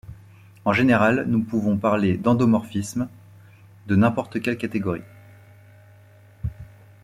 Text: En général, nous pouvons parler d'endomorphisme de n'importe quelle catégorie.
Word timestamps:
En 0.65 0.73
général, 0.73 1.25
nous 1.27 1.43
pouvons 1.43 1.77
parler 1.77 2.17
d'endomorphisme 2.17 3.07
de 3.85 3.95
n'importe 3.95 4.41
quelle 4.41 4.57
catégorie. 4.57 5.03